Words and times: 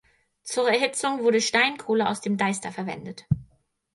Zur 0.41 0.67
Erhitzung 0.67 1.21
wurde 1.21 1.39
Steinkohle 1.41 2.09
aus 2.09 2.21
dem 2.21 2.35
Deister 2.35 2.71
verwendet. 2.71 3.25